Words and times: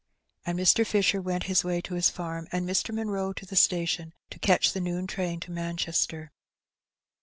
^' 0.01 0.03
And 0.47 0.57
Mr. 0.57 0.83
Fisher 0.83 1.21
went 1.21 1.43
his 1.43 1.63
way 1.63 1.79
to 1.81 1.93
his 1.93 2.09
farm, 2.09 2.47
and 2.51 2.67
Mr. 2.67 2.91
Munroe 2.91 3.33
to 3.33 3.45
the 3.45 3.55
station, 3.55 4.15
to 4.31 4.39
catch 4.39 4.73
the 4.73 4.81
noon 4.81 5.05
train 5.05 5.39
to 5.41 5.51
Manchester. 5.51 6.31